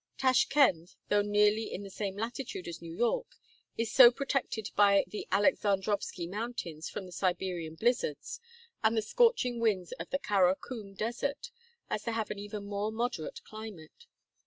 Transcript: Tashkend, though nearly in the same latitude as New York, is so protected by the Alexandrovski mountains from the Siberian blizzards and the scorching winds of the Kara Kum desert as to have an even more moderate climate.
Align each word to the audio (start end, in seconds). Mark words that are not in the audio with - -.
Tashkend, 0.17 0.95
though 1.09 1.21
nearly 1.21 1.71
in 1.71 1.83
the 1.83 1.91
same 1.91 2.17
latitude 2.17 2.67
as 2.67 2.81
New 2.81 2.95
York, 2.97 3.35
is 3.77 3.91
so 3.91 4.09
protected 4.11 4.71
by 4.75 5.03
the 5.05 5.27
Alexandrovski 5.31 6.27
mountains 6.27 6.89
from 6.89 7.05
the 7.05 7.11
Siberian 7.11 7.75
blizzards 7.75 8.39
and 8.83 8.97
the 8.97 9.03
scorching 9.03 9.59
winds 9.59 9.91
of 9.99 10.09
the 10.09 10.17
Kara 10.17 10.55
Kum 10.55 10.95
desert 10.95 11.51
as 11.87 12.01
to 12.05 12.13
have 12.13 12.31
an 12.31 12.39
even 12.39 12.63
more 12.65 12.91
moderate 12.91 13.43
climate. 13.43 14.07